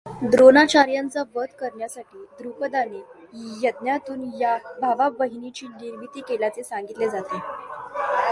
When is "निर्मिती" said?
5.67-6.21